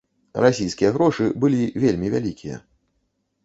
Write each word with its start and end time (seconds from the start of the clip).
Расійскія 0.45 0.89
грошы 0.95 1.29
былі 1.45 1.61
вельмі 1.87 2.13
вялікія. 2.17 2.55